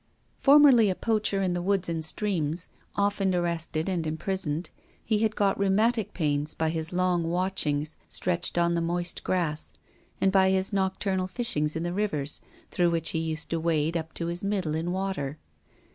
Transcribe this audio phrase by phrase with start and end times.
[0.39, 4.71] Formerly a poacher in the woods and streams, often arrested and imprisoned,
[5.05, 9.73] he had got rheumatic pains by his long watchings stretched on the moist grass
[10.19, 12.41] and by his nocturnal fishings in the rivers,
[12.71, 15.37] through which he used to wade up to his middle in water.